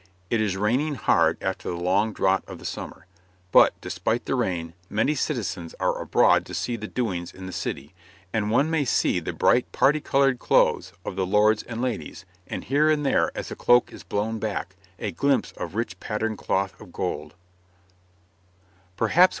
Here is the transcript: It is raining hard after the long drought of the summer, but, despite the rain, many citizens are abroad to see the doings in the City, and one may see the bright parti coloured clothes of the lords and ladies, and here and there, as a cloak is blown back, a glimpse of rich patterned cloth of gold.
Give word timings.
It 0.31 0.41
is 0.41 0.57
raining 0.57 0.95
hard 0.95 1.37
after 1.43 1.69
the 1.69 1.75
long 1.75 2.11
drought 2.11 2.43
of 2.47 2.57
the 2.57 2.65
summer, 2.65 3.05
but, 3.51 3.79
despite 3.81 4.25
the 4.25 4.33
rain, 4.33 4.73
many 4.89 5.13
citizens 5.13 5.75
are 5.79 6.01
abroad 6.01 6.43
to 6.47 6.55
see 6.55 6.75
the 6.75 6.87
doings 6.87 7.31
in 7.31 7.45
the 7.45 7.51
City, 7.51 7.93
and 8.33 8.49
one 8.49 8.71
may 8.71 8.83
see 8.83 9.19
the 9.19 9.31
bright 9.31 9.71
parti 9.71 10.01
coloured 10.01 10.39
clothes 10.39 10.91
of 11.05 11.15
the 11.15 11.25
lords 11.27 11.61
and 11.61 11.83
ladies, 11.83 12.25
and 12.47 12.63
here 12.63 12.89
and 12.89 13.05
there, 13.05 13.31
as 13.37 13.51
a 13.51 13.55
cloak 13.55 13.93
is 13.93 14.01
blown 14.01 14.39
back, 14.39 14.75
a 14.97 15.11
glimpse 15.11 15.51
of 15.51 15.75
rich 15.75 15.99
patterned 15.99 16.39
cloth 16.39 16.81
of 16.81 16.91
gold. 16.91 17.35